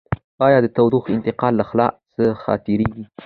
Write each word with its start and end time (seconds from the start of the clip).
آیا 0.45 0.59
د 0.63 0.67
تودوخې 0.75 1.11
انتقال 1.15 1.53
له 1.57 1.63
خلاء 1.69 1.91
څخه 2.15 2.51
تیریږي؟ 2.65 3.03